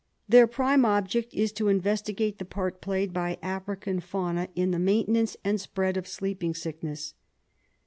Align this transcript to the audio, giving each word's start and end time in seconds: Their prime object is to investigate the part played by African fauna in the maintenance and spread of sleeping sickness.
Their 0.27 0.47
prime 0.47 0.83
object 0.83 1.31
is 1.31 1.51
to 1.51 1.67
investigate 1.67 2.39
the 2.39 2.43
part 2.43 2.81
played 2.81 3.13
by 3.13 3.37
African 3.43 3.99
fauna 3.99 4.47
in 4.55 4.71
the 4.71 4.79
maintenance 4.79 5.37
and 5.43 5.61
spread 5.61 5.95
of 5.95 6.07
sleeping 6.07 6.55
sickness. 6.55 7.13